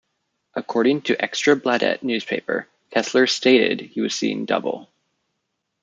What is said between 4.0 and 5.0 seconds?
was seeing double.